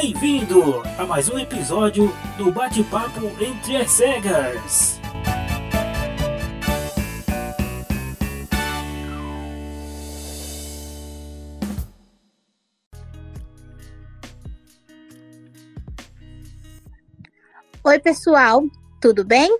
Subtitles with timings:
[0.00, 5.00] Bem-vindo a mais um episódio do Bate-Papo Entre as Cegas.
[17.82, 18.62] Oi, pessoal,
[19.00, 19.58] tudo bem?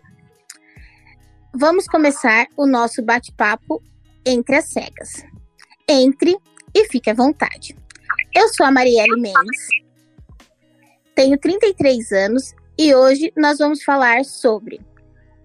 [1.53, 3.83] Vamos começar o nosso bate-papo
[4.25, 5.27] entre as cegas.
[5.89, 6.39] Entre
[6.73, 7.77] e fique à vontade.
[8.33, 9.88] Eu sou a Marielle Mendes,
[11.19, 14.81] tenho 33 anos e hoje nós vamos falar sobre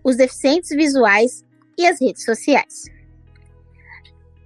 [0.03, 1.43] os deficientes visuais
[1.75, 2.83] e as redes sociais.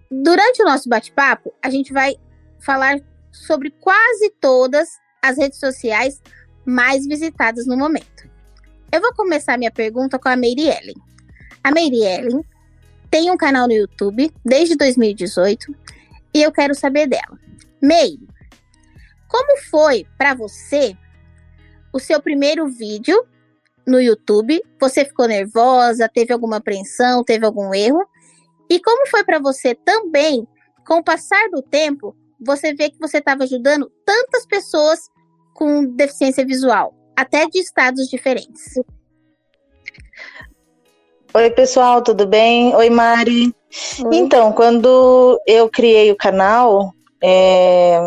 [0.09, 2.16] Durante o nosso bate-papo, a gente vai
[2.59, 4.88] falar sobre quase todas
[5.21, 6.21] as redes sociais
[6.66, 8.26] mais visitadas no momento.
[8.90, 10.96] Eu vou começar minha pergunta com a Mary Ellen.
[11.62, 12.41] A Mary Ellen
[13.12, 15.76] tem um canal no YouTube desde 2018
[16.34, 17.38] e eu quero saber dela.
[17.84, 18.18] Mary,
[19.27, 20.96] como foi para você
[21.98, 23.26] o seu primeiro vídeo
[23.85, 24.62] no YouTube?
[24.79, 26.07] Você ficou nervosa?
[26.07, 27.23] Teve alguma apreensão?
[27.23, 28.05] Teve algum erro?
[28.70, 30.48] E como foi para você também,
[30.85, 35.09] com o passar do tempo, você vê que você estava ajudando tantas pessoas
[35.54, 38.76] com deficiência visual, até de estados diferentes.
[41.34, 42.76] Oi, pessoal, tudo bem?
[42.76, 43.55] Oi, Mari.
[44.05, 44.15] Oi.
[44.17, 47.99] Então, quando eu criei o canal, é...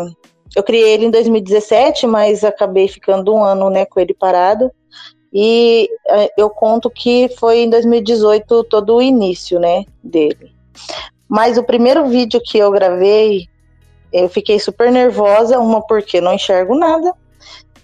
[0.55, 4.71] eu criei ele em 2017, mas acabei ficando um ano né, com ele parado.
[5.33, 10.53] E é, eu conto que foi em 2018 todo o início né, dele.
[11.29, 13.47] Mas o primeiro vídeo que eu gravei,
[14.11, 17.13] eu fiquei super nervosa, uma porque não enxergo nada,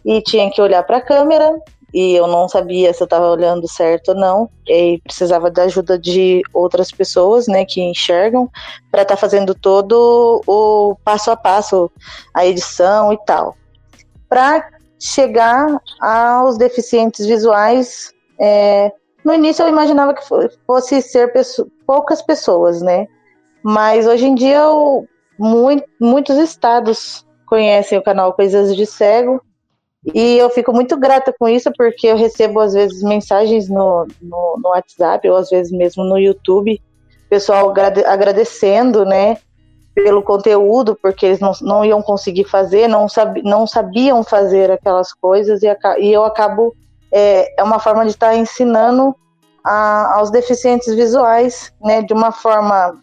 [0.03, 1.57] e tinha que olhar para a câmera
[1.93, 4.49] e eu não sabia se eu estava olhando certo ou não.
[4.67, 8.49] E precisava da ajuda de outras pessoas, né, que enxergam
[8.91, 11.89] para estar tá fazendo todo o passo a passo,
[12.33, 13.55] a edição e tal,
[14.27, 14.67] para
[14.99, 18.13] chegar aos deficientes visuais.
[18.39, 18.91] É,
[19.23, 20.23] no início eu imaginava que
[20.65, 21.31] fosse ser
[21.85, 23.07] poucas pessoas, né,
[23.63, 24.63] mas hoje em dia
[25.39, 29.41] muito, muitos estados conhecem o canal Coisas de Cego
[30.13, 34.59] e eu fico muito grata com isso, porque eu recebo, às vezes, mensagens no, no,
[34.61, 36.81] no WhatsApp, ou às vezes mesmo no YouTube,
[37.29, 37.73] pessoal
[38.05, 39.37] agradecendo, né,
[39.93, 45.11] pelo conteúdo, porque eles não, não iam conseguir fazer, não, sab, não sabiam fazer aquelas
[45.11, 45.67] coisas, e,
[45.99, 46.73] e eu acabo,
[47.11, 49.15] é, é uma forma de estar ensinando
[49.63, 52.95] a, aos deficientes visuais, né, de uma forma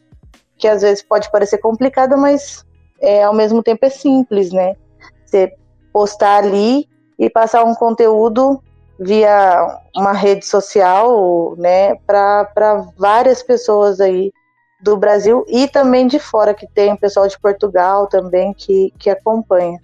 [0.56, 2.64] que às vezes pode parecer complicada, mas
[3.00, 4.76] é, ao mesmo tempo é simples, né,
[5.26, 5.52] você
[5.94, 8.60] postar ali e passar um conteúdo
[8.98, 14.32] via uma rede social, né, para várias pessoas aí
[14.82, 19.78] do Brasil e também de fora, que tem pessoal de Portugal também que, que acompanha.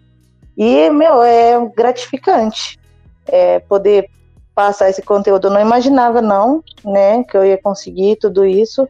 [0.59, 2.78] E, meu, é gratificante
[3.27, 4.10] é, poder
[4.53, 5.47] passar esse conteúdo.
[5.47, 8.87] Eu não imaginava, não, né, que eu ia conseguir tudo isso,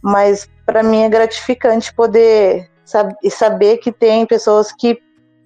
[0.00, 5.00] mas para mim é gratificante poder sab saber que tem pessoas que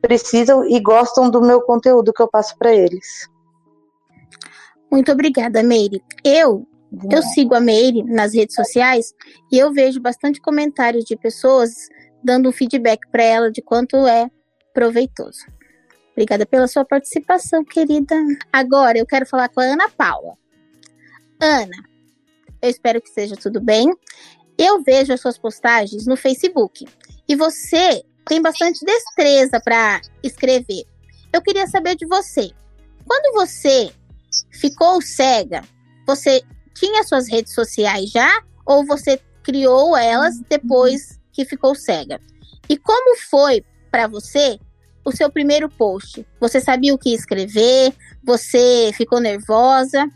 [0.06, 3.28] precisam e gostam do meu conteúdo que eu passo para eles.
[4.90, 6.02] Muito obrigada, Meire.
[6.24, 6.66] Eu
[7.12, 9.12] eu sigo a Meire nas redes sociais
[9.52, 11.72] e eu vejo bastante comentários de pessoas
[12.22, 14.30] dando um feedback para ela de quanto é
[14.72, 15.40] proveitoso.
[16.12, 18.14] Obrigada pela sua participação, querida.
[18.52, 20.34] Agora eu quero falar com a Ana Paula.
[21.40, 21.76] Ana,
[22.62, 23.92] eu espero que seja tudo bem.
[24.56, 26.86] Eu vejo as suas postagens no Facebook
[27.28, 30.84] e você tem bastante destreza para escrever.
[31.32, 32.50] Eu queria saber de você.
[33.06, 33.90] Quando você
[34.50, 35.62] ficou cega,
[36.06, 36.42] você
[36.74, 42.20] tinha suas redes sociais já ou você criou elas depois que ficou cega?
[42.68, 44.58] E como foi para você
[45.04, 46.26] o seu primeiro post?
[46.40, 47.94] Você sabia o que escrever?
[48.24, 50.08] Você ficou nervosa?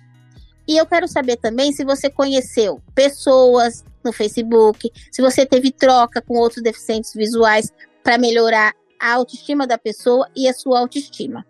[0.66, 6.20] E eu quero saber também se você conheceu pessoas no Facebook, se você teve troca
[6.22, 11.44] com outros deficientes visuais para melhorar a autoestima da pessoa e a sua autoestima.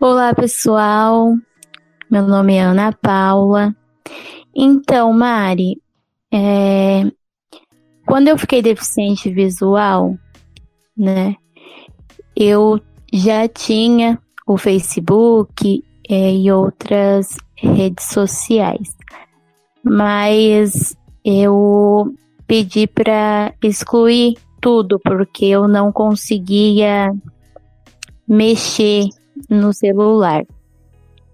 [0.00, 1.34] Olá, pessoal.
[2.10, 3.74] Meu nome é Ana Paula.
[4.54, 5.80] Então, Mari,
[6.32, 7.10] é...
[8.06, 10.16] quando eu fiquei deficiente visual,
[10.96, 11.36] né,
[12.36, 12.80] eu
[13.12, 18.94] já tinha o Facebook é, e outras redes sociais,
[19.82, 22.14] mas eu
[22.46, 27.12] pedi para excluir tudo, porque eu não conseguia
[28.26, 29.08] mexer
[29.48, 30.44] no celular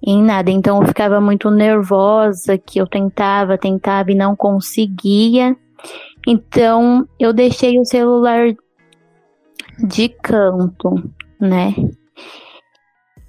[0.04, 0.50] em nada.
[0.50, 5.56] Então eu ficava muito nervosa, que eu tentava, tentava e não conseguia.
[6.26, 8.54] Então eu deixei o celular
[9.78, 11.10] de canto,
[11.40, 11.74] né?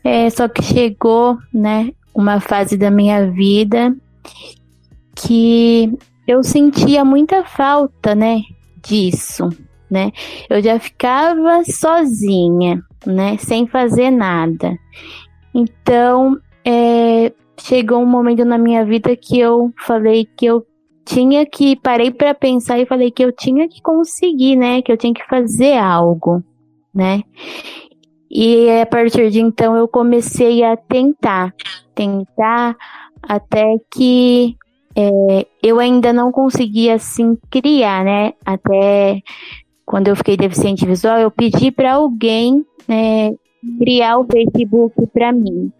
[0.04, 3.96] É, só que chegou, né, uma fase da minha vida
[5.16, 5.96] que
[6.28, 8.42] eu sentia muita falta, né,
[8.82, 9.50] disso,
[9.90, 10.12] né?
[10.50, 14.78] Eu já ficava sozinha, né, sem fazer nada.
[15.54, 20.66] Então, é, chegou um momento na minha vida que eu falei que eu
[21.06, 24.98] tinha que parei para pensar e falei que eu tinha que conseguir, né, que eu
[24.98, 26.44] tinha que fazer algo,
[26.94, 27.24] né?
[28.30, 31.54] E a partir de então eu comecei a tentar,
[31.94, 32.78] tentar
[33.22, 34.56] até que
[34.96, 38.34] é, eu ainda não conseguia assim criar, né?
[38.46, 39.22] Até
[39.86, 43.34] quando eu fiquei deficiente visual, eu pedi para alguém né,
[43.78, 45.72] criar o Facebook para mim.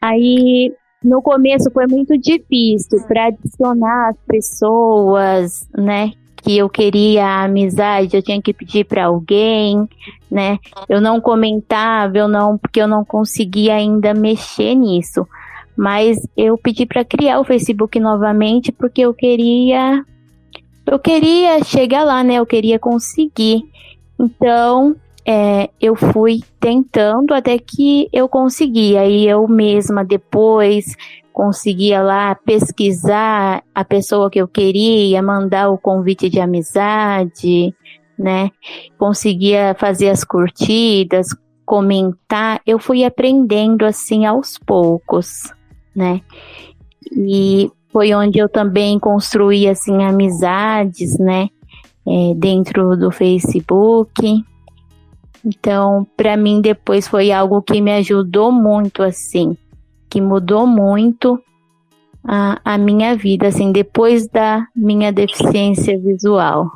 [0.00, 6.12] Aí no começo foi muito difícil para adicionar as pessoas, né?
[6.42, 9.86] Que eu queria a amizade, eu tinha que pedir para alguém,
[10.30, 10.58] né?
[10.88, 15.26] Eu não comentava, eu não, porque eu não conseguia ainda mexer nisso.
[15.80, 20.04] Mas eu pedi para criar o Facebook novamente porque eu queria
[20.86, 22.34] eu queria chegar lá, né?
[22.34, 23.62] Eu queria conseguir.
[24.18, 24.94] Então,
[25.26, 28.94] é, eu fui tentando até que eu consegui.
[28.98, 30.84] Aí eu mesma depois
[31.32, 37.74] conseguia lá pesquisar a pessoa que eu queria, mandar o convite de amizade,
[38.18, 38.50] né?
[38.98, 41.28] Conseguia fazer as curtidas,
[41.64, 42.60] comentar.
[42.66, 45.54] Eu fui aprendendo assim aos poucos,
[45.94, 46.20] né?
[47.12, 51.48] E foi onde eu também construí assim amizades, né?
[52.06, 54.44] É, dentro do Facebook.
[55.44, 59.56] Então, para mim, depois foi algo que me ajudou muito, assim,
[60.08, 61.42] que mudou muito
[62.24, 66.70] a, a minha vida, assim, depois da minha deficiência visual.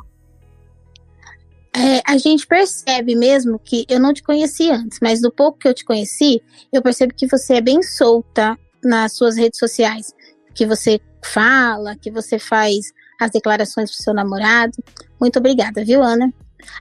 [1.75, 5.67] É, a gente percebe mesmo que eu não te conheci antes, mas do pouco que
[5.67, 6.41] eu te conheci,
[6.71, 10.13] eu percebo que você é bem solta nas suas redes sociais,
[10.53, 14.73] que você fala, que você faz as declarações pro seu namorado.
[15.19, 16.33] Muito obrigada, viu, Ana?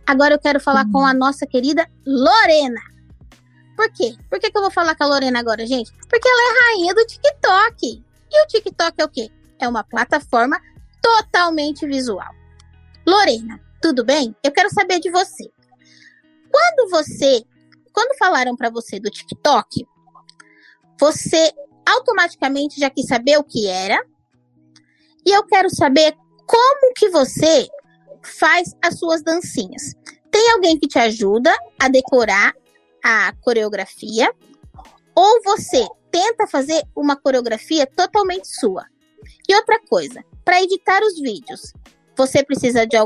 [0.06, 0.92] Agora eu quero falar uhum.
[0.92, 2.80] com a nossa querida Lorena.
[3.76, 4.14] Por quê?
[4.30, 5.92] Por que, que eu vou falar com a Lorena agora, gente?
[6.08, 8.04] Porque ela é rainha do TikTok.
[8.30, 9.30] E o TikTok é o quê?
[9.58, 10.60] É uma plataforma
[11.02, 12.32] totalmente visual.
[13.06, 14.34] Lorena, tudo bem?
[14.42, 15.50] Eu quero saber de você.
[16.50, 17.44] Quando você,
[17.92, 19.86] quando falaram para você do TikTok,
[20.98, 21.52] você
[21.86, 24.04] automaticamente já quis saber o que era?
[25.26, 26.14] E eu quero saber
[26.46, 27.68] como que você
[28.22, 29.94] faz as suas dancinhas.
[30.30, 32.52] Tem alguém que te ajuda a decorar
[33.02, 34.32] a coreografia
[35.14, 38.86] ou você tenta fazer uma coreografia totalmente sua.
[39.48, 41.72] E outra coisa, para editar os vídeos,
[42.16, 42.96] você precisa de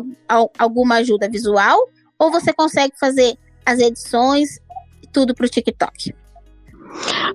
[0.59, 1.89] alguma ajuda visual
[2.19, 4.59] ou você consegue fazer as edições
[5.13, 6.15] tudo para o TikTok?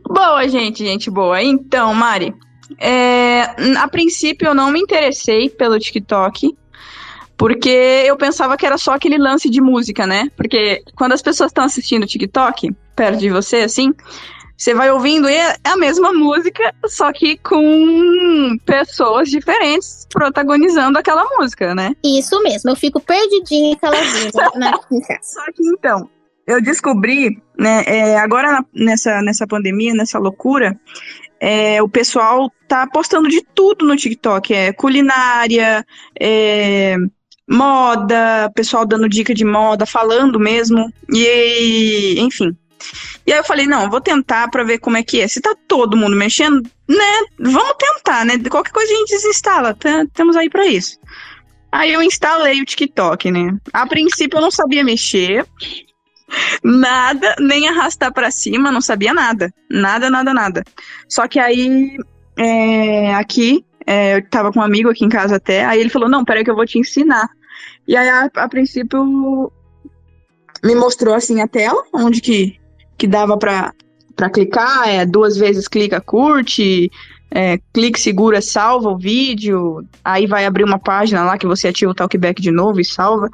[0.08, 1.42] Boa, gente, gente boa.
[1.42, 2.34] Então, Mari,
[2.80, 3.44] é,
[3.78, 6.56] a princípio eu não me interessei pelo TikTok.
[7.36, 10.30] Porque eu pensava que era só aquele lance de música, né?
[10.38, 13.92] Porque quando as pessoas estão assistindo TikTok, perto de você, assim,
[14.56, 21.26] você vai ouvindo e é a mesma música, só que com pessoas diferentes protagonizando aquela
[21.38, 21.94] música, né?
[22.04, 24.72] Isso mesmo, eu fico perdidinha aquela vida na
[25.22, 26.10] Só que então,
[26.46, 30.80] eu descobri, né, é, agora nessa, nessa pandemia, nessa loucura,
[31.40, 35.86] é, o pessoal tá postando de tudo no TikTok, é culinária,
[36.20, 36.96] é
[37.48, 42.56] moda, pessoal dando dica de moda, falando mesmo, e enfim.
[43.26, 45.28] E aí eu falei, não, vou tentar para ver como é que é.
[45.28, 48.38] Se tá todo mundo mexendo, né, vamos tentar, né?
[48.50, 49.78] Qualquer coisa a gente desinstala,
[50.14, 50.98] temos aí para isso.
[51.72, 53.58] Aí eu instalei o TikTok, né?
[53.74, 55.46] A princípio eu não sabia mexer,
[56.64, 59.54] nada, nem arrastar para cima, não sabia nada.
[59.70, 60.64] Nada, nada, nada.
[61.08, 61.98] Só que aí,
[62.38, 66.10] é, aqui, é, eu tava com um amigo aqui em casa até, aí ele falou,
[66.10, 67.30] não, peraí que eu vou te ensinar.
[67.88, 69.52] E aí, a, a princípio,
[70.64, 72.58] me mostrou assim a tela, onde que,
[72.98, 73.74] que dava pra,
[74.16, 76.90] pra clicar, é, duas vezes clica, curte,
[77.36, 81.90] é, clique, segura, salva o vídeo, aí vai abrir uma página lá que você ativa
[81.90, 83.28] o talkback de novo e salva.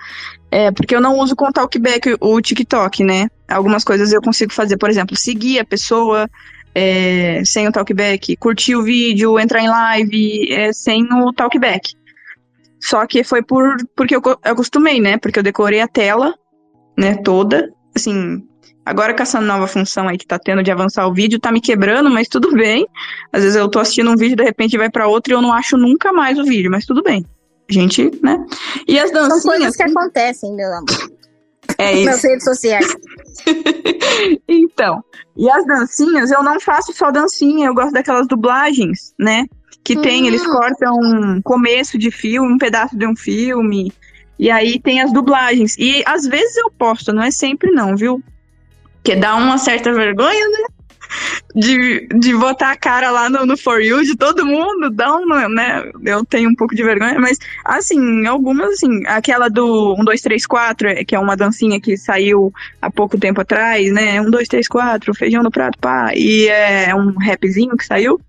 [0.50, 3.28] É, porque eu não uso com talkback o TikTok, né?
[3.46, 6.30] Algumas coisas eu consigo fazer, por exemplo, seguir a pessoa,
[6.74, 11.94] é, sem o talkback, curtir o vídeo, entrar em live é, sem o talkback.
[12.80, 15.18] Só que foi por porque eu, eu acostumei, né?
[15.18, 16.34] Porque eu decorei a tela,
[16.98, 17.70] né, toda.
[17.94, 18.48] Assim,
[18.90, 21.62] agora com essa nova função aí que tá tendo de avançar o vídeo, tá me
[21.62, 22.88] quebrando, mas tudo bem.
[23.32, 25.54] Às vezes eu tô assistindo um vídeo, de repente vai para outro e eu não
[25.54, 27.24] acho nunca mais o vídeo, mas tudo bem.
[27.70, 28.44] Gente, né?
[28.88, 29.42] E as dancinhas.
[29.44, 31.12] São coisas que acontecem, meu amor.
[31.78, 32.06] É isso.
[32.06, 32.88] Nas redes sociais.
[34.48, 35.04] então,
[35.38, 39.46] e as dancinhas, eu não faço só dancinha, eu gosto daquelas dublagens, né?
[39.84, 40.52] Que tem, eles Hum.
[40.52, 43.94] cortam um começo de filme, um pedaço de um filme.
[44.38, 45.76] E aí tem as dublagens.
[45.78, 48.22] E às vezes eu posto, não é sempre não, viu?
[49.02, 50.66] Porque dá uma certa vergonha, né?
[51.56, 55.50] De, de botar a cara lá no, no For You de todo mundo, dá uma,
[55.50, 55.90] né?
[56.06, 60.46] Eu tenho um pouco de vergonha, mas assim, algumas, assim, aquela do 1, 2, 3,
[60.46, 64.22] 4, que é uma dancinha que saiu há pouco tempo atrás, né?
[64.22, 66.12] 1, 2, 3, 4, feijão no prato, pá.
[66.14, 68.22] E é um rapzinho que saiu.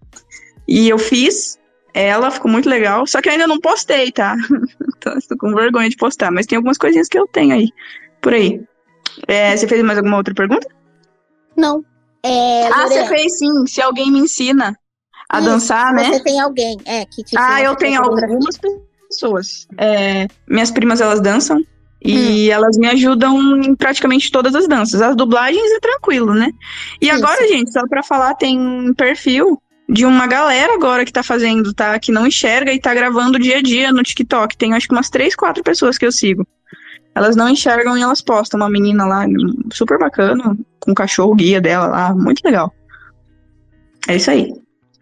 [0.66, 1.60] E eu fiz
[1.92, 3.06] ela, ficou muito legal.
[3.06, 4.36] Só que ainda não postei, tá?
[5.18, 6.30] estou com vergonha de postar.
[6.30, 7.68] Mas tem algumas coisinhas que eu tenho aí,
[8.20, 8.60] por aí.
[9.26, 10.68] É, você fez mais alguma outra pergunta?
[11.56, 11.84] Não.
[12.22, 13.66] É, ah, você fez sim.
[13.66, 14.76] Se alguém me ensina
[15.28, 16.04] a Isso, dançar, né?
[16.04, 18.58] Você tem alguém, é, que te Ah, eu tenho algumas
[19.08, 19.66] pessoas.
[19.78, 21.62] É, minhas primas, elas dançam.
[22.02, 25.02] E elas me ajudam em praticamente todas as danças.
[25.02, 26.50] As dublagens é tranquilo, né?
[26.98, 31.12] E Sim, agora, gente, só pra falar, tem um perfil de uma galera agora que
[31.12, 31.98] tá fazendo, tá?
[31.98, 34.56] Que não enxerga e tá gravando dia a dia no TikTok.
[34.56, 36.46] Tem acho que umas três, quatro pessoas que eu sigo.
[37.14, 38.58] Elas não enxergam e elas postam.
[38.58, 39.24] Uma menina lá,
[39.72, 42.72] super bacana, com o cachorro guia dela lá, muito legal.
[44.08, 44.52] É isso aí.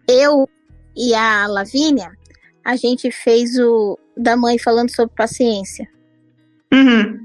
[0.07, 0.47] eu
[0.95, 2.11] e a Lavínia,
[2.65, 5.87] a gente fez o da mãe falando sobre paciência.
[6.73, 7.19] Uhum.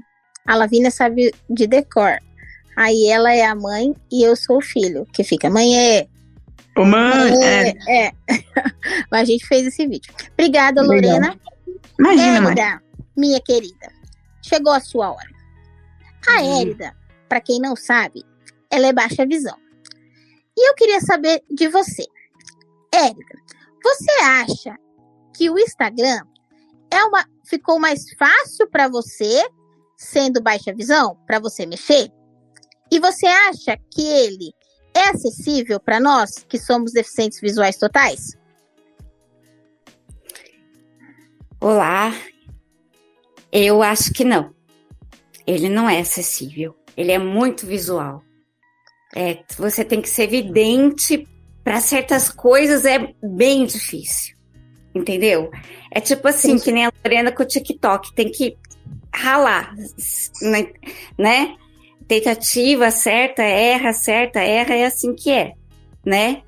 [0.47, 2.17] A Lavínia sabe de decor.
[2.77, 6.07] Aí ela é a mãe e eu sou o filho, que fica, mãe é.
[6.77, 7.73] Ô, mãe, é.
[7.87, 8.05] É.
[8.07, 8.11] é.
[9.11, 10.13] Mas a gente fez esse vídeo.
[10.33, 11.19] Obrigada, Legal.
[11.19, 11.39] Lorena.
[11.99, 12.51] Imagina, mãe.
[12.51, 12.81] Érida,
[13.15, 13.91] minha querida,
[14.47, 15.29] chegou a sua hora.
[16.27, 16.61] A Hum.
[16.61, 16.95] Érida,
[17.27, 18.23] para quem não sabe,
[18.69, 19.57] ela é baixa visão.
[20.57, 22.05] E eu queria saber de você.
[22.93, 23.41] Érida,
[23.83, 24.75] você acha
[25.35, 26.21] que o Instagram
[26.89, 29.47] é uma ficou mais fácil para você
[29.97, 32.11] sendo baixa visão, para você mexer?
[32.91, 34.53] E você acha que ele
[34.93, 38.37] é acessível para nós que somos deficientes visuais totais?
[41.59, 42.13] Olá.
[43.57, 44.53] Eu acho que não.
[45.47, 46.75] Ele não é acessível.
[46.97, 48.21] Ele é muito visual.
[49.15, 51.25] É, você tem que ser evidente
[51.63, 54.35] para certas coisas é bem difícil.
[54.93, 55.49] Entendeu?
[55.89, 58.57] É tipo assim, que nem a Lorena com o TikTok, tem que
[59.13, 59.73] ralar,
[60.41, 60.67] né?
[61.17, 61.55] né?
[62.09, 65.53] Tentativa, certa, erra, certa, erra, é assim que é,
[66.05, 66.43] né?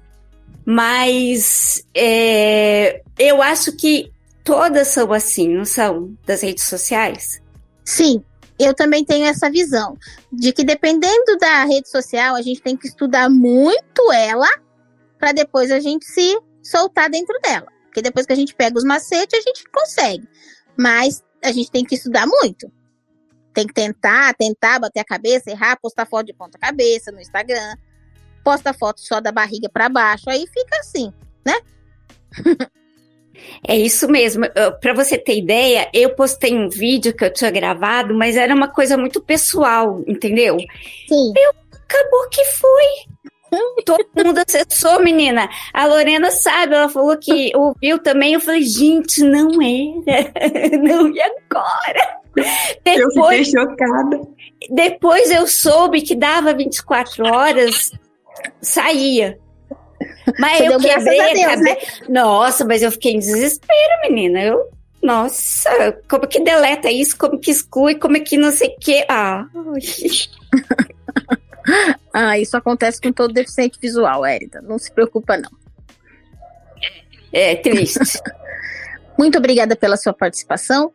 [0.66, 4.12] Mas é, eu acho que
[4.48, 6.18] todas são assim, não são?
[6.25, 7.42] Das redes sociais?
[7.84, 8.24] Sim,
[8.58, 9.98] eu também tenho essa visão
[10.32, 14.48] de que dependendo da rede social, a gente tem que estudar muito ela
[15.20, 17.68] para depois a gente se soltar dentro dela.
[17.84, 20.25] Porque depois que a gente pega os macetes, a gente consegue.
[20.77, 22.72] Mas a gente tem que estudar muito.
[23.54, 27.75] Tem que tentar, tentar, bater a cabeça, errar, postar foto de ponta cabeça no Instagram.
[28.46, 31.12] Posta foto só da barriga para baixo, aí fica assim,
[31.46, 31.60] né?
[33.67, 34.46] É isso mesmo.
[34.82, 38.67] Para você ter ideia, eu postei um vídeo que eu tinha gravado, mas era uma
[38.67, 40.58] coisa muito pessoal, entendeu?
[41.08, 41.34] Sim.
[41.72, 43.17] Acabou que foi.
[43.86, 45.50] Todo mundo acessou, menina.
[45.74, 48.34] A Lorena sabe, ela falou que ouviu também.
[48.34, 50.77] Eu falei, gente, não era.
[50.77, 52.17] Não, e agora?
[52.36, 54.22] Eu fiquei Depois, chocada.
[54.70, 57.91] depois eu soube que dava 24 horas,
[58.62, 59.39] saía.
[60.39, 61.75] Mas eu quebrei a a Deus, né?
[61.75, 62.05] cabeça.
[62.10, 64.41] Nossa, mas eu fiquei em desespero, menina.
[64.41, 64.69] Eu,
[65.01, 67.17] nossa, como que deleta isso?
[67.17, 67.96] Como que exclui?
[67.96, 69.05] Como é que não sei o quê?
[69.10, 69.46] Ah,
[72.13, 74.62] Ah, isso acontece com todo deficiente visual, Érida.
[74.62, 75.51] Não se preocupa, não.
[77.31, 78.00] é triste.
[79.19, 80.91] Muito obrigada pela sua participação.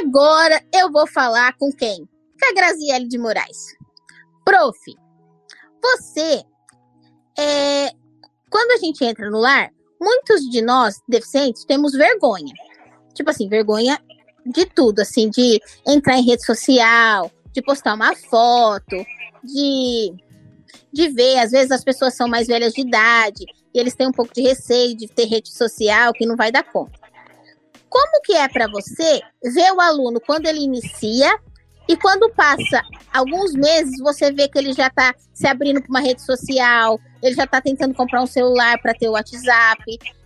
[0.00, 2.08] Agora eu vou falar com quem?
[2.40, 3.76] Com a Graziele de Moraes.
[4.44, 4.78] Prof,
[5.82, 6.42] você,
[7.38, 7.90] é,
[8.54, 9.68] quando a gente entra no lar,
[10.00, 12.54] muitos de nós, deficientes, temos vergonha.
[13.12, 14.00] Tipo assim, vergonha
[14.46, 18.94] de tudo, assim, de entrar em rede social, de postar uma foto,
[19.42, 20.14] de,
[20.92, 21.38] de ver.
[21.38, 23.44] Às vezes as pessoas são mais velhas de idade
[23.74, 26.62] e eles têm um pouco de receio de ter rede social que não vai dar
[26.62, 26.96] conta.
[27.88, 31.36] Como que é para você ver o aluno quando ele inicia
[31.88, 36.00] e quando passa alguns meses você vê que ele já está se abrindo para uma
[36.00, 39.82] rede social, ele já está tentando comprar um celular para ter o WhatsApp,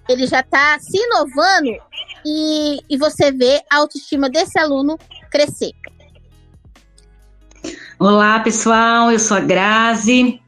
[0.08, 1.76] ele já está se inovando
[2.24, 4.98] e, e você vê a autoestima desse aluno
[5.30, 5.72] crescer.
[7.98, 10.40] Olá, pessoal, eu sou a Grazi.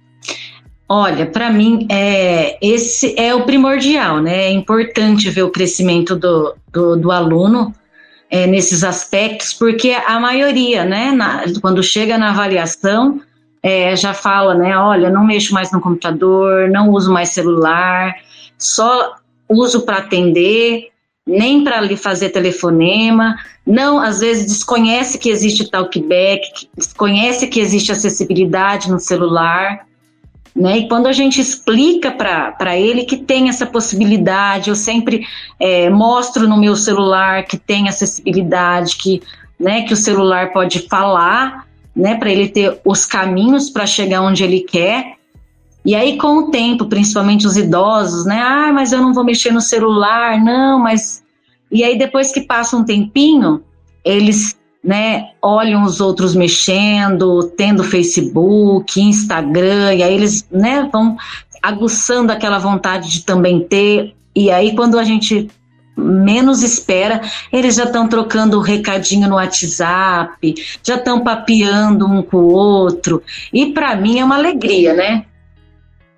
[0.89, 4.47] Olha, para mim, é, esse é o primordial, né?
[4.47, 7.75] É importante ver o crescimento do, do, do aluno,
[8.31, 13.21] é, nesses aspectos, porque a maioria, né, na, quando chega na avaliação,
[13.63, 18.15] é, já fala, né, olha, não mexo mais no computador, não uso mais celular,
[18.57, 19.17] só
[19.49, 20.89] uso para atender,
[21.27, 27.93] nem para lhe fazer telefonema, não, às vezes desconhece que existe talkback, desconhece que existe
[27.93, 29.87] acessibilidade no celular,
[30.55, 30.79] né?
[30.79, 35.27] E quando a gente explica para ele que tem essa possibilidade, eu sempre
[35.59, 39.23] é, mostro no meu celular que tem acessibilidade, que,
[39.59, 44.43] né, que o celular pode falar, né, para ele ter os caminhos para chegar onde
[44.43, 45.17] ele quer.
[45.85, 48.39] E aí, com o tempo, principalmente os idosos, né?
[48.39, 51.23] Ah, mas eu não vou mexer no celular, não, mas.
[51.73, 53.63] E aí, depois que passa um tempinho,
[54.05, 61.17] eles né, olham os outros mexendo, tendo Facebook, Instagram, e aí eles, né, vão
[61.63, 65.51] aguçando aquela vontade de também ter, e aí quando a gente
[65.97, 67.21] menos espera,
[67.53, 73.23] eles já estão trocando recadinho no WhatsApp, já estão papeando um com o outro,
[73.53, 75.27] e para mim é uma alegria, né?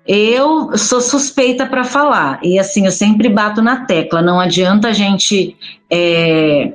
[0.05, 4.93] Eu sou suspeita para falar, e assim, eu sempre bato na tecla, não adianta a
[4.93, 5.57] gente
[5.89, 6.73] é,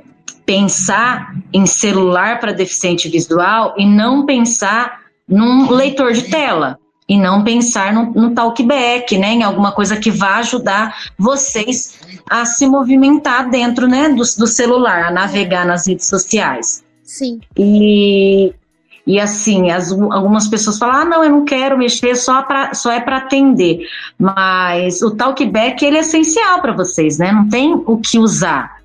[0.49, 7.43] pensar em celular para deficiente visual e não pensar num leitor de tela e não
[7.43, 13.47] pensar no, no talkback, né, em alguma coisa que vá ajudar vocês a se movimentar
[13.47, 16.83] dentro, né, do, do celular, a navegar nas redes sociais.
[17.03, 17.39] Sim.
[17.55, 18.51] E,
[19.05, 22.91] e assim, as, algumas pessoas falam, ah, não, eu não quero mexer, só, pra, só
[22.91, 23.85] é para atender.
[24.17, 27.31] Mas o talkback, ele é essencial para vocês, né?
[27.31, 28.78] Não tem o que usar.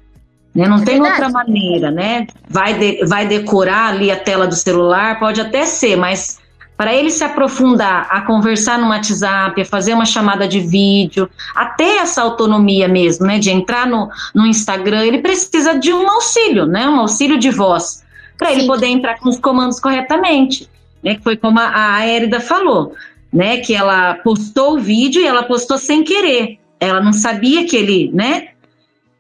[0.55, 0.69] Né?
[0.69, 1.23] Não é tem verdade.
[1.23, 2.27] outra maneira, né?
[2.49, 6.39] Vai, de, vai decorar ali a tela do celular, pode até ser, mas
[6.77, 11.99] para ele se aprofundar a conversar no WhatsApp, a fazer uma chamada de vídeo, até
[11.99, 13.39] essa autonomia mesmo, né?
[13.39, 16.89] De entrar no, no Instagram, ele precisa de um auxílio, né?
[16.89, 18.05] Um auxílio de voz,
[18.39, 20.69] para ele poder entrar com os comandos corretamente.
[21.03, 21.17] Né?
[21.17, 22.95] Que foi como a, a Érida falou,
[23.33, 23.59] né?
[23.59, 26.59] Que ela postou o vídeo e ela postou sem querer.
[26.81, 28.49] Ela não sabia que ele, né?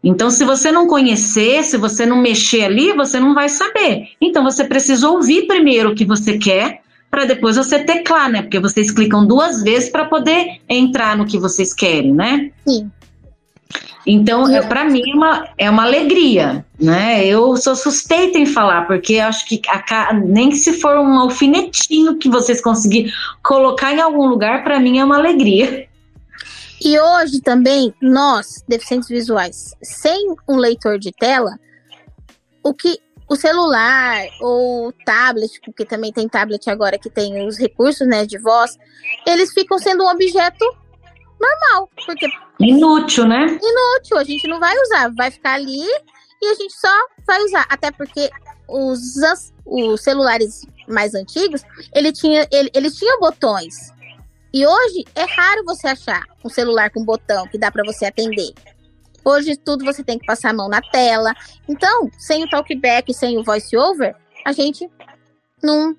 [0.04, 4.10] Então, se você não conhecer, se você não mexer ali, você não vai saber.
[4.20, 8.42] Então, você precisa ouvir primeiro o que você quer, para depois você teclar, né?
[8.42, 12.50] Porque vocês clicam duas vezes para poder entrar no que vocês querem, né?
[12.66, 12.90] Sim.
[14.06, 17.24] Então, é, para mim, é uma, é uma alegria, né?
[17.24, 22.18] Eu sou suspeita em falar, porque acho que a, nem que se for um alfinetinho
[22.18, 23.10] que vocês conseguirem
[23.42, 25.83] colocar em algum lugar, para mim é uma alegria.
[26.82, 31.58] E hoje também, nós, deficientes visuais, sem um leitor de tela,
[32.62, 38.06] o que o celular ou tablet, porque também tem tablet agora que tem os recursos
[38.06, 38.78] né, de voz,
[39.26, 40.64] eles ficam sendo um objeto
[41.40, 41.90] normal.
[42.06, 42.26] Porque.
[42.60, 43.46] Inútil, né?
[43.46, 45.87] Inútil, a gente não vai usar, vai ficar ali
[46.42, 46.94] e a gente só
[47.26, 47.66] vai usar.
[47.68, 48.30] Até porque
[48.68, 49.00] os,
[49.64, 51.62] os celulares mais antigos,
[51.94, 53.74] ele tinha, ele, eles tinham botões.
[54.54, 58.52] E hoje é raro você achar um celular com botão que dá para você atender.
[59.24, 61.34] Hoje tudo você tem que passar a mão na tela.
[61.68, 64.14] Então, sem o talkback, sem o voice over,
[64.46, 64.88] a gente
[65.60, 65.96] não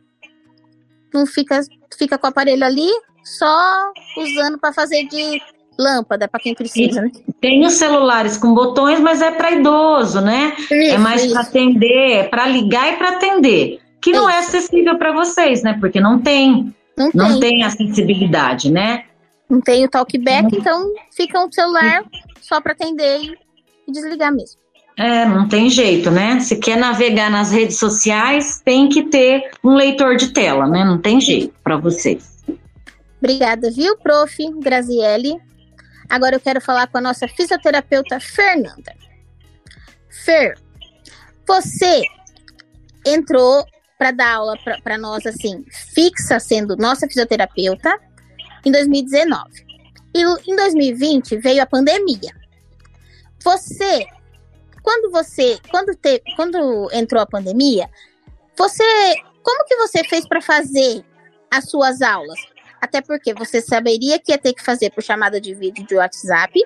[1.13, 1.59] não fica
[1.97, 2.89] fica com o aparelho ali
[3.25, 5.41] só usando para fazer de
[5.77, 7.11] lâmpada para quem precisa, né?
[7.41, 10.55] Tem os celulares com botões, mas é para idoso, né?
[10.57, 14.21] Isso, é mais para atender, é para ligar e para atender, que isso.
[14.21, 15.77] não é acessível para vocês, né?
[15.77, 16.73] Porque não tem.
[16.97, 17.51] Não, não tem.
[17.51, 19.05] tem acessibilidade, né?
[19.49, 20.59] Não tem o talkback, não.
[20.59, 22.03] então fica um celular
[22.41, 23.21] só para atender
[23.87, 24.59] e desligar mesmo.
[24.97, 26.39] É, não tem jeito, né?
[26.39, 30.85] Se quer navegar nas redes sociais, tem que ter um leitor de tela, né?
[30.85, 32.43] Não tem jeito para vocês.
[33.19, 34.37] Obrigada, viu, prof.
[34.61, 35.37] Graziele?
[36.09, 38.93] Agora eu quero falar com a nossa fisioterapeuta Fernanda.
[40.23, 40.57] Fer,
[41.45, 42.03] você
[43.05, 43.65] entrou
[43.97, 47.97] para dar aula para nós, assim, fixa sendo nossa fisioterapeuta
[48.65, 49.65] em 2019.
[50.13, 52.33] E em 2020 veio a pandemia.
[53.43, 54.07] Você,
[54.81, 57.89] quando você, quando, te, quando entrou a pandemia,
[58.57, 58.83] você,
[59.43, 61.03] como que você fez para fazer
[61.51, 62.39] as suas aulas?
[62.81, 66.61] Até porque você saberia que ia ter que fazer por chamada de vídeo de WhatsApp.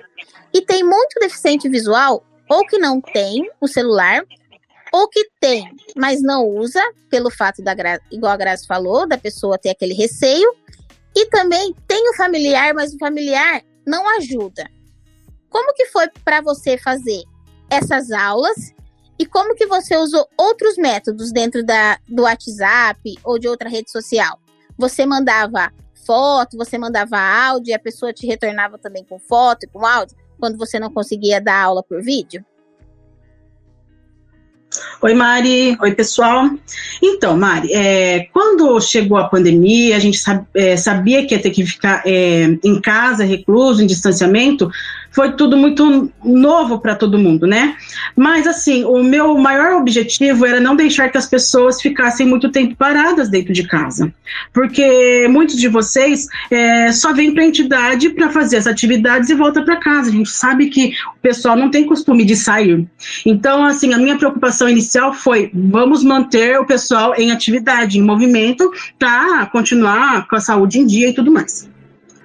[0.53, 4.23] E tem muito deficiente visual, ou que não tem o celular,
[4.91, 7.73] ou que tem, mas não usa, pelo fato da
[8.11, 10.53] igual a Graça falou, da pessoa ter aquele receio,
[11.15, 14.69] e também tem o familiar, mas o familiar não ajuda.
[15.49, 17.23] Como que foi para você fazer
[17.69, 18.73] essas aulas
[19.17, 23.91] e como que você usou outros métodos dentro da, do WhatsApp ou de outra rede
[23.91, 24.39] social?
[24.77, 25.73] Você mandava
[26.05, 30.15] foto, você mandava áudio e a pessoa te retornava também com foto e com áudio
[30.39, 32.45] quando você não conseguia dar aula por vídeo?
[35.01, 35.77] Oi, Mari.
[35.79, 36.49] Oi, pessoal.
[37.01, 41.51] Então, Mari, é, quando chegou a pandemia, a gente sab, é, sabia que ia ter
[41.51, 44.69] que ficar é, em casa, recluso, em distanciamento,
[45.11, 47.75] foi tudo muito novo para todo mundo, né?
[48.15, 52.75] Mas, assim, o meu maior objetivo era não deixar que as pessoas ficassem muito tempo
[52.75, 54.13] paradas dentro de casa.
[54.53, 59.35] Porque muitos de vocês é, só vêm para a entidade para fazer as atividades e
[59.35, 60.09] volta para casa.
[60.09, 62.87] A gente sabe que o pessoal não tem costume de sair.
[63.25, 68.71] Então, assim, a minha preocupação inicial foi: vamos manter o pessoal em atividade, em movimento,
[68.97, 71.67] para continuar com a saúde em dia e tudo mais.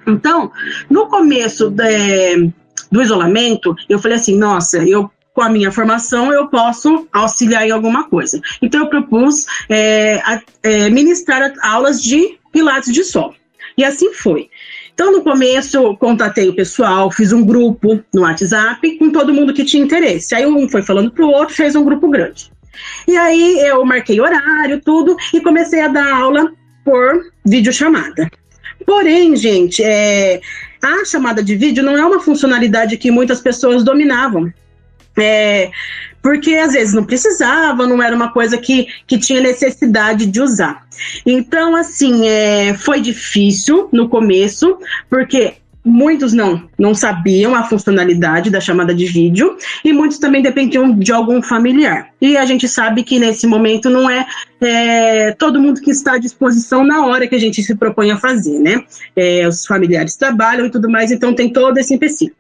[0.07, 0.51] Então,
[0.91, 2.53] no começo de,
[2.95, 7.73] do isolamento, eu falei assim, nossa, eu com a minha formação eu posso auxiliar em
[7.73, 8.41] alguma coisa.
[8.63, 13.35] Então eu propus é, a, é, ministrar aulas de pilates de sol.
[13.77, 14.49] E assim foi.
[14.93, 19.53] Então, no começo, eu contatei o pessoal, fiz um grupo no WhatsApp com todo mundo
[19.53, 20.37] que tinha interesse.
[20.37, 22.53] Aí um foi falando para o outro, fez um grupo grande.
[23.09, 26.53] E aí eu marquei horário, tudo, e comecei a dar aula
[26.85, 28.31] por videochamada.
[28.87, 30.41] Porém, gente, é,
[30.89, 34.53] a chamada de vídeo não é uma funcionalidade que muitas pessoas dominavam.
[35.17, 35.71] É,
[36.21, 40.85] porque às vezes não precisava, não era uma coisa que, que tinha necessidade de usar.
[41.25, 48.61] Então, assim, é, foi difícil no começo, porque muitos não, não sabiam a funcionalidade da
[48.61, 52.09] chamada de vídeo e muitos também dependiam de algum familiar.
[52.21, 54.27] E a gente sabe que nesse momento não é,
[54.61, 58.17] é todo mundo que está à disposição na hora que a gente se propõe a
[58.17, 58.83] fazer, né?
[59.15, 62.35] É, os familiares trabalham e tudo mais, então tem todo esse empecilho.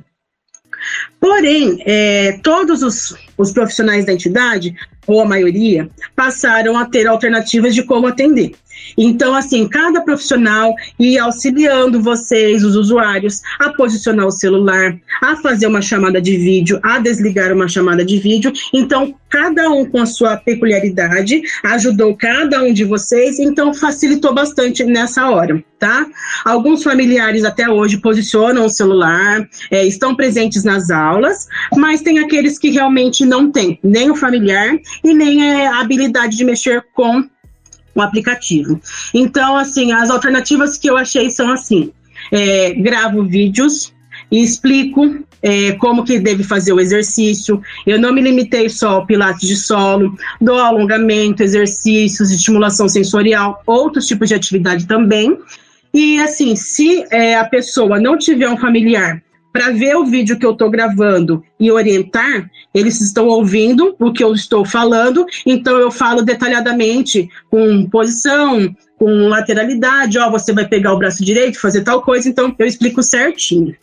[1.20, 4.74] Porém, é, todos os, os profissionais da entidade,
[5.06, 8.52] ou a maioria, passaram a ter alternativas de como atender.
[8.96, 15.66] Então, assim, cada profissional ia auxiliando vocês, os usuários, a posicionar o celular, a fazer
[15.66, 18.52] uma chamada de vídeo, a desligar uma chamada de vídeo.
[18.72, 24.84] Então, cada um com a sua peculiaridade, ajudou cada um de vocês, então facilitou bastante
[24.84, 26.06] nessa hora, tá?
[26.44, 32.60] Alguns familiares até hoje posicionam o celular, é, estão presentes nas aulas, mas tem aqueles
[32.60, 37.24] que realmente não têm nem o familiar e nem é, a habilidade de mexer com
[37.94, 38.80] o aplicativo.
[39.12, 41.92] Então, assim, as alternativas que eu achei são assim:
[42.30, 43.92] é, gravo vídeos
[44.30, 47.60] e explico é, como que deve fazer o exercício.
[47.86, 54.06] Eu não me limitei só ao pilates de solo, dou alongamento, exercícios, estimulação sensorial, outros
[54.06, 55.38] tipos de atividade também.
[55.92, 59.22] E assim, se é, a pessoa não tiver um familiar
[59.54, 64.24] para ver o vídeo que eu estou gravando e orientar, eles estão ouvindo o que
[64.24, 70.92] eu estou falando, então eu falo detalhadamente com posição, com lateralidade, ó, você vai pegar
[70.92, 73.76] o braço direito, fazer tal coisa, então eu explico certinho.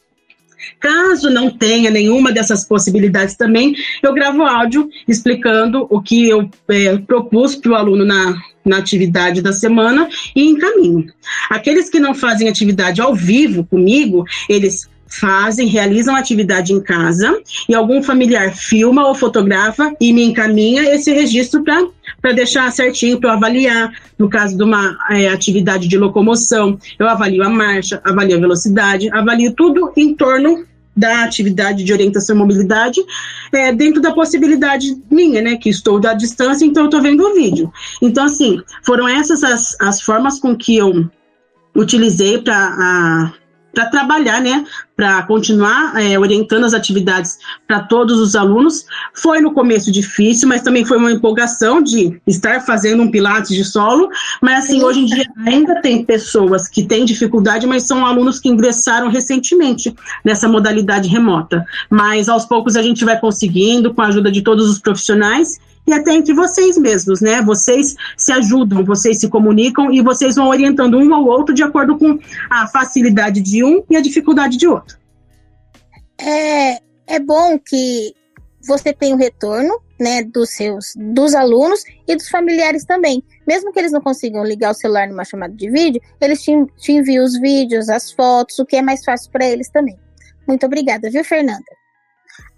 [0.77, 6.97] Caso não tenha nenhuma dessas possibilidades também, eu gravo áudio explicando o que eu é,
[6.97, 11.05] propus para o aluno na, na atividade da semana e encaminho.
[11.49, 17.75] Aqueles que não fazem atividade ao vivo comigo, eles fazem, realizam atividade em casa e
[17.75, 23.33] algum familiar filma ou fotografa e me encaminha esse registro para deixar certinho, para eu
[23.33, 23.91] avaliar.
[24.17, 29.09] No caso de uma é, atividade de locomoção, eu avalio a marcha, avalio a velocidade,
[29.11, 33.01] avalio tudo em torno da atividade de orientação e mobilidade
[33.51, 37.33] é, dentro da possibilidade minha, né, que estou da distância, então eu estou vendo o
[37.33, 37.71] vídeo.
[38.01, 41.09] Então, assim, foram essas as, as formas com que eu
[41.75, 43.33] utilizei para
[43.73, 48.85] para trabalhar, né, para continuar é, orientando as atividades para todos os alunos.
[49.13, 53.63] Foi no começo difícil, mas também foi uma empolgação de estar fazendo um pilates de
[53.63, 54.09] solo.
[54.41, 58.49] Mas assim, hoje em dia ainda tem pessoas que têm dificuldade, mas são alunos que
[58.49, 61.65] ingressaram recentemente nessa modalidade remota.
[61.89, 65.93] Mas aos poucos a gente vai conseguindo, com a ajuda de todos os profissionais e
[65.93, 67.41] até entre vocês mesmos, né?
[67.41, 71.97] Vocês se ajudam, vocês se comunicam e vocês vão orientando um ao outro de acordo
[71.97, 72.17] com
[72.49, 74.97] a facilidade de um e a dificuldade de outro.
[76.19, 78.13] É, é bom que
[78.63, 83.23] você tenha o retorno, né, dos seus, dos alunos e dos familiares também.
[83.47, 86.91] Mesmo que eles não consigam ligar o celular numa chamada de vídeo, eles te, te
[86.91, 89.97] enviam os vídeos, as fotos, o que é mais fácil para eles também.
[90.47, 91.63] Muito obrigada, viu, Fernanda?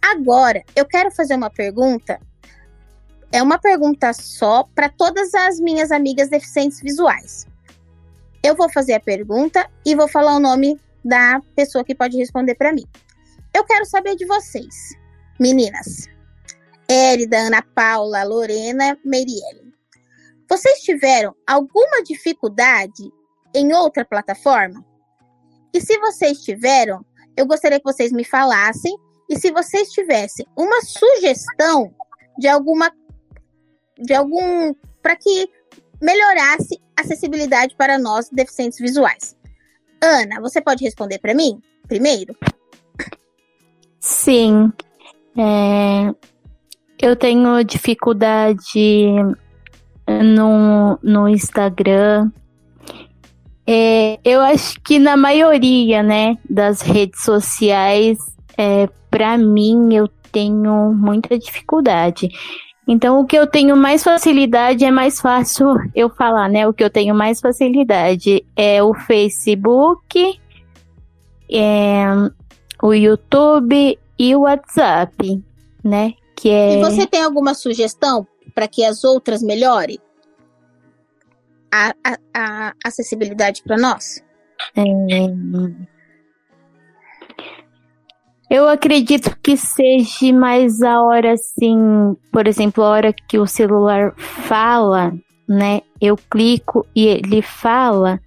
[0.02, 2.20] Agora, eu quero fazer uma pergunta
[3.34, 7.48] é uma pergunta só para todas as minhas amigas deficientes visuais.
[8.44, 12.54] Eu vou fazer a pergunta e vou falar o nome da pessoa que pode responder
[12.54, 12.86] para mim.
[13.52, 14.92] Eu quero saber de vocês,
[15.40, 16.08] meninas.
[16.88, 19.74] Érida, Ana Paula, Lorena, Meirielle.
[20.48, 23.12] Vocês tiveram alguma dificuldade
[23.56, 24.86] em outra plataforma?
[25.74, 27.04] E se vocês tiveram,
[27.36, 28.96] eu gostaria que vocês me falassem.
[29.28, 31.92] E se vocês tivessem uma sugestão
[32.38, 32.92] de alguma
[33.98, 35.50] de algum para que
[36.02, 39.36] melhorasse a acessibilidade para nós deficientes visuais.
[40.02, 42.36] Ana, você pode responder para mim primeiro?
[44.00, 44.72] Sim.
[45.38, 46.14] É,
[47.02, 49.06] eu tenho dificuldade
[50.08, 52.32] no, no Instagram.
[53.66, 58.18] É, eu acho que na maioria, né, das redes sociais,
[58.58, 62.30] é, para mim, eu tenho muita dificuldade.
[62.88, 66.68] Então, o que eu tenho mais facilidade é mais fácil eu falar, né?
[66.68, 70.40] O que eu tenho mais facilidade é o Facebook,
[71.50, 72.04] é,
[72.82, 75.42] o YouTube e o WhatsApp,
[75.84, 76.14] né?
[76.36, 76.78] Que é...
[76.78, 79.98] E você tem alguma sugestão para que as outras melhorem
[81.72, 84.22] a, a, a acessibilidade para nós?
[84.76, 84.84] É...
[88.54, 94.14] Eu acredito que seja mais a hora assim, por exemplo, a hora que o celular
[94.16, 95.12] fala,
[95.50, 95.82] né?
[96.00, 98.20] Eu clico e ele fala,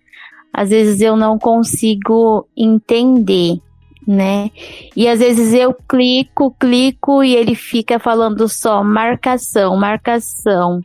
[0.53, 3.61] às vezes eu não consigo entender,
[4.05, 4.51] né?
[4.97, 10.81] E às vezes eu clico, clico e ele fica falando só marcação, marcação.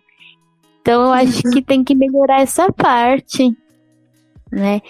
[0.84, 3.52] Então eu acho que tem que melhorar essa parte,
[4.52, 4.82] né?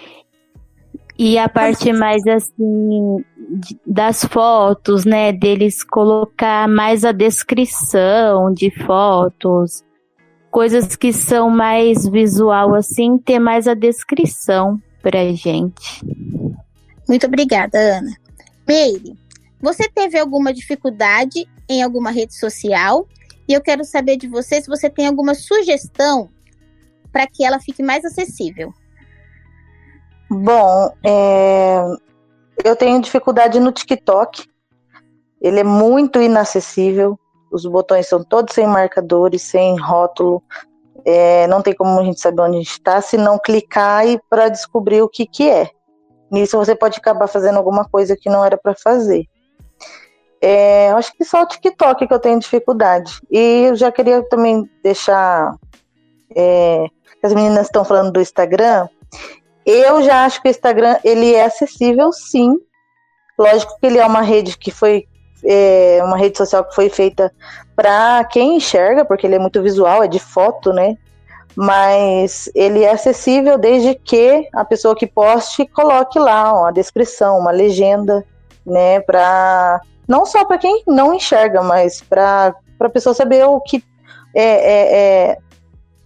[1.24, 3.24] E a parte mais assim
[3.86, 9.84] das fotos, né, deles colocar mais a descrição de fotos,
[10.50, 16.04] coisas que são mais visual assim, ter mais a descrição pra gente.
[17.08, 18.18] Muito obrigada, Ana.
[18.68, 19.16] Meire,
[19.62, 23.08] você teve alguma dificuldade em alguma rede social?
[23.48, 26.32] E eu quero saber de você se você tem alguma sugestão
[27.12, 28.74] para que ela fique mais acessível.
[30.34, 31.84] Bom, é,
[32.64, 34.48] eu tenho dificuldade no TikTok.
[35.42, 37.20] Ele é muito inacessível.
[37.52, 40.42] Os botões são todos sem marcadores, sem rótulo.
[41.04, 44.22] É, não tem como a gente saber onde a gente está se não clicar e
[44.30, 45.70] para descobrir o que, que é.
[46.32, 49.26] Nisso você pode acabar fazendo alguma coisa que não era para fazer.
[50.42, 53.20] É, acho que só o TikTok que eu tenho dificuldade.
[53.30, 55.58] E eu já queria também deixar.
[56.34, 56.86] É,
[57.22, 58.88] as meninas estão falando do Instagram.
[59.66, 62.58] Eu já acho que o Instagram ele é acessível, sim.
[63.38, 65.08] Lógico que ele é uma rede que foi
[65.44, 67.32] é, uma rede social que foi feita
[67.76, 70.96] para quem enxerga, porque ele é muito visual, é de foto, né?
[71.56, 77.52] Mas ele é acessível desde que a pessoa que poste coloque lá uma descrição, uma
[77.52, 78.26] legenda,
[78.66, 79.00] né?
[79.02, 83.84] Para não só para quem não enxerga, mas para a pessoa saber o que
[84.34, 84.96] é, é,
[85.32, 85.38] é,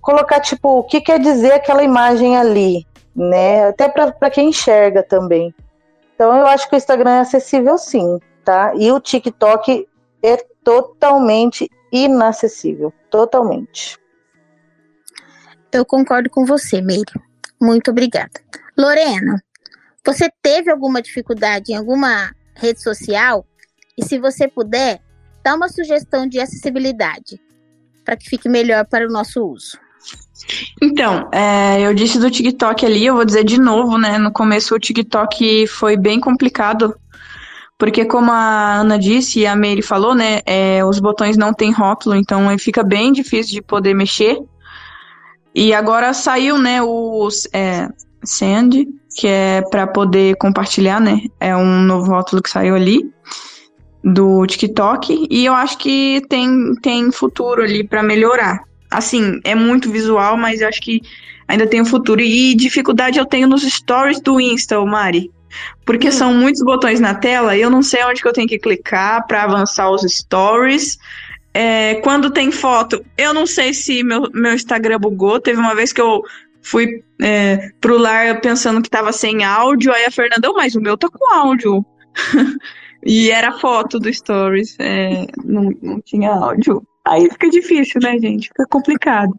[0.01, 2.85] colocar tipo o que quer dizer aquela imagem ali,
[3.15, 3.67] né?
[3.67, 5.53] Até para quem enxerga também.
[6.13, 8.73] Então eu acho que o Instagram é acessível sim, tá?
[8.75, 9.87] E o TikTok
[10.23, 13.97] é totalmente inacessível, totalmente.
[15.71, 17.13] Eu concordo com você, Meire.
[17.61, 18.31] Muito obrigada.
[18.77, 19.43] Lorena,
[20.05, 23.45] você teve alguma dificuldade em alguma rede social?
[23.97, 25.01] E se você puder,
[25.43, 27.41] dá uma sugestão de acessibilidade
[28.03, 29.77] para que fique melhor para o nosso uso.
[30.81, 34.17] Então, é, eu disse do TikTok ali, eu vou dizer de novo, né?
[34.17, 36.95] No começo o TikTok foi bem complicado,
[37.77, 40.41] porque como a Ana disse e a Meire falou, né?
[40.45, 44.37] É, os botões não têm rótulo, então fica bem difícil de poder mexer.
[45.53, 47.87] E agora saiu, né, o é,
[48.25, 51.21] Send, que é para poder compartilhar, né?
[51.39, 53.09] É um novo rótulo que saiu ali
[54.03, 58.61] do TikTok e eu acho que tem, tem futuro ali para melhorar
[58.97, 61.01] assim, é muito visual, mas eu acho que
[61.47, 62.21] ainda tem um futuro.
[62.21, 65.31] E dificuldade eu tenho nos stories do Insta, Mari.
[65.85, 66.11] Porque hum.
[66.11, 69.25] são muitos botões na tela e eu não sei onde que eu tenho que clicar
[69.25, 70.97] para avançar os stories.
[71.53, 75.39] É, quando tem foto, eu não sei se meu, meu Instagram bugou.
[75.39, 76.21] Teve uma vez que eu
[76.61, 80.97] fui é, pro lar pensando que tava sem áudio, aí a Fernanda, mas o meu
[80.97, 81.85] tá com áudio.
[83.05, 86.85] e era foto do Stories, é, não, não tinha áudio.
[87.07, 88.47] Aí fica difícil, né, gente?
[88.47, 89.37] Fica complicado.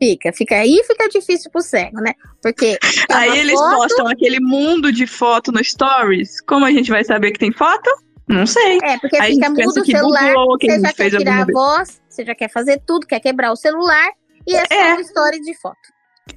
[0.00, 2.12] Fica, fica aí fica difícil pro cego, né?
[2.40, 2.78] Porque.
[3.10, 3.76] Aí eles foto...
[3.76, 6.40] postam aquele mundo de foto no Stories.
[6.42, 7.90] Como a gente vai saber que tem foto?
[8.28, 8.78] Não sei.
[8.82, 12.34] É, porque aí fica mudo o celular, você já quer tirar a voz, você já
[12.34, 14.10] quer fazer tudo, quer quebrar o celular
[14.46, 14.92] e é só é.
[14.92, 15.78] uma história de foto.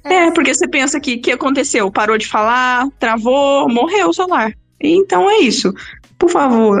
[0.04, 1.90] É, é porque você pensa que o que aconteceu?
[1.90, 4.52] Parou de falar, travou, morreu o celular.
[4.80, 5.72] Então é isso.
[6.18, 6.80] Por favor,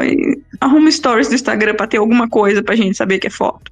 [0.60, 3.71] arruma stories do Instagram para ter alguma coisa pra gente saber que é foto.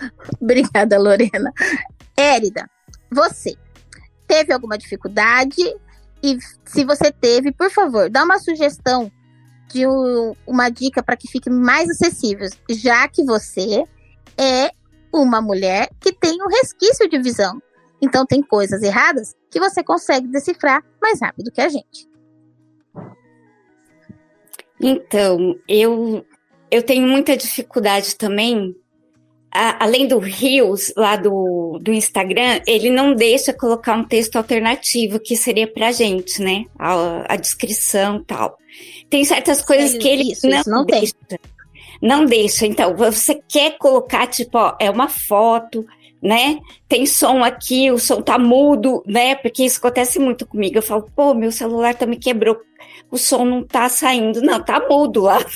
[0.40, 1.52] Obrigada, Lorena.
[2.16, 2.68] Érida,
[3.10, 3.56] você
[4.26, 5.62] teve alguma dificuldade?
[6.22, 9.10] E se você teve, por favor, dá uma sugestão
[9.68, 13.84] de um, uma dica para que fique mais acessível, já que você
[14.36, 14.70] é
[15.12, 17.60] uma mulher que tem um resquício de visão.
[18.00, 22.08] Então tem coisas erradas que você consegue decifrar mais rápido que a gente.
[24.80, 26.24] Então, eu
[26.70, 28.76] eu tenho muita dificuldade também
[29.58, 35.18] a, além do Rios lá do, do Instagram, ele não deixa colocar um texto alternativo
[35.18, 36.64] que seria pra gente, né?
[36.78, 38.56] A, a descrição tal.
[39.10, 41.14] Tem certas coisas que ele isso, não, isso não deixa.
[42.00, 42.66] Não deixa.
[42.66, 45.84] Então, você quer colocar, tipo, ó, é uma foto,
[46.22, 46.60] né?
[46.88, 49.34] Tem som aqui, o som tá mudo, né?
[49.34, 50.78] Porque isso acontece muito comigo.
[50.78, 52.56] Eu falo, pô, meu celular também quebrou,
[53.10, 54.40] o som não tá saindo.
[54.40, 55.38] Não, tá mudo lá.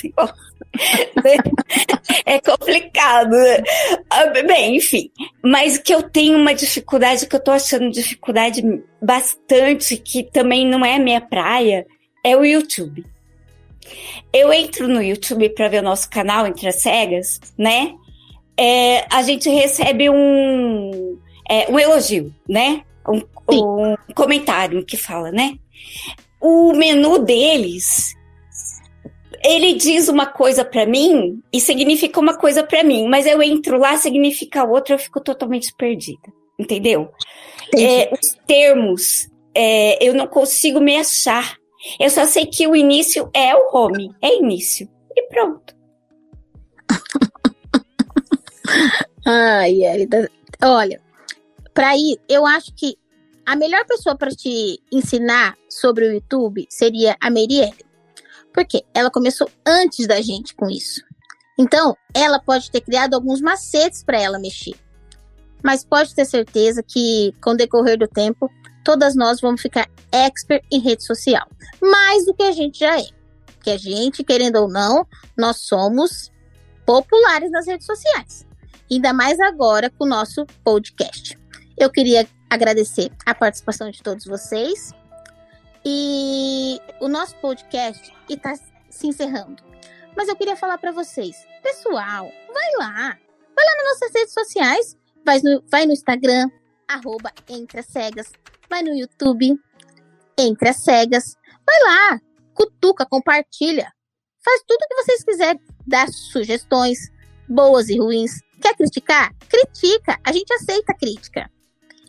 [3.25, 3.63] Né?
[4.09, 5.09] Ah, bem, enfim.
[5.43, 8.63] Mas que eu tenho uma dificuldade, que eu tô achando dificuldade
[9.01, 11.85] bastante, que também não é minha praia,
[12.23, 13.05] é o YouTube.
[14.31, 17.93] Eu entro no YouTube para ver o nosso canal Entre as Cegas, né?
[18.57, 22.83] É, a gente recebe um, é, um elogio, né?
[23.07, 23.21] Um,
[23.51, 25.55] um comentário que fala, né?
[26.39, 28.15] O menu deles
[29.43, 33.77] ele diz uma coisa para mim e significa uma coisa para mim, mas eu entro
[33.77, 37.11] lá, significa outra, eu fico totalmente perdida, entendeu?
[37.77, 41.57] É, os termos, é, eu não consigo me achar.
[41.99, 44.87] Eu só sei que o início é o home, é início.
[45.15, 45.75] E pronto.
[49.25, 50.29] Ai, Elida.
[50.63, 51.01] Olha,
[51.73, 52.95] para ir, eu acho que
[53.45, 57.92] a melhor pessoa para te ensinar sobre o YouTube seria a Merielle.
[58.53, 61.01] Porque ela começou antes da gente com isso.
[61.57, 64.75] Então, ela pode ter criado alguns macetes para ela mexer.
[65.63, 68.51] Mas pode ter certeza que, com o decorrer do tempo,
[68.83, 71.47] todas nós vamos ficar expert em rede social.
[71.81, 73.07] Mais do que a gente já é.
[73.61, 76.31] Que a gente, querendo ou não, nós somos
[76.85, 78.45] populares nas redes sociais.
[78.91, 81.39] Ainda mais agora com o nosso podcast.
[81.77, 84.91] Eu queria agradecer a participação de todos vocês.
[85.85, 88.55] E o nosso podcast está
[88.89, 89.61] se encerrando.
[90.15, 93.17] Mas eu queria falar para vocês, pessoal, vai lá,
[93.55, 96.49] vai lá nas nossas redes sociais, vai no, vai no Instagram,
[96.87, 98.31] arroba Entre as Cegas,
[98.69, 99.59] vai no YouTube,
[100.37, 102.21] Entre as Cegas, vai lá,
[102.53, 103.91] cutuca, compartilha,
[104.43, 106.99] faz tudo o que vocês quiserem, dá sugestões,
[107.49, 108.39] boas e ruins.
[108.61, 109.33] Quer criticar?
[109.49, 111.49] Critica, a gente aceita crítica.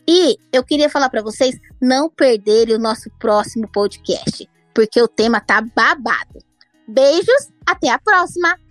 [0.09, 5.41] E eu queria falar para vocês não perderem o nosso próximo podcast, porque o tema
[5.41, 6.39] tá babado.
[6.87, 8.64] Beijos, até a próxima!